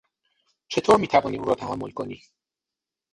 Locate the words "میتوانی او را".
0.97-1.55